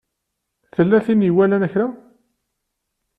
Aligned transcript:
Tella 0.75 0.99
tin 1.05 1.25
i 1.25 1.27
iwalan 1.29 1.63
kra? 1.71 1.87